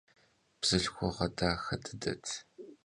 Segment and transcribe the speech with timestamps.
[0.61, 2.25] Bzılhxuğe daxe dıdet.